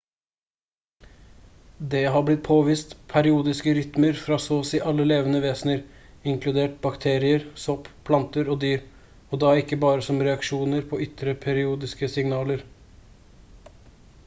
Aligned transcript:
det 1.89 1.99
har 2.13 2.23
blitt 2.29 2.39
påvist 2.47 2.93
periodiske 3.11 3.73
rytmer 3.79 4.15
fra 4.21 4.39
så 4.45 4.55
og 4.61 4.63
si 4.69 4.79
alle 4.91 5.03
levende 5.11 5.41
vesener 5.43 5.83
inkludert 6.31 6.79
bakterier 6.87 7.45
sopp 7.65 7.89
planter 8.11 8.49
og 8.53 8.57
dyr 8.65 8.87
og 9.01 9.41
da 9.45 9.51
ikke 9.65 9.79
bare 9.85 10.07
som 10.07 10.23
reaksjoner 10.29 10.87
på 10.95 10.99
ytre 11.09 11.37
periodiske 11.45 12.09
signaler 12.15 12.65